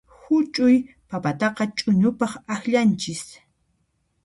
[0.21, 0.77] Huch'uy
[1.09, 3.23] papataqa ch'uñupaq akllanchis.